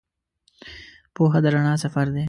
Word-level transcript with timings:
پوهه 1.15 1.39
د 1.43 1.45
رڼا 1.53 1.73
سفر 1.83 2.05
دی. 2.13 2.19